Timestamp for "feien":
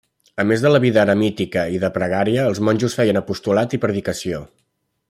3.03-3.25